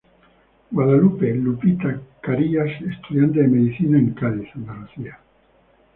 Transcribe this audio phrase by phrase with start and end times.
[0.71, 5.19] Guadalupe "Lupita" Carías, estudiante de medicina, en Cádiz, Andalucía.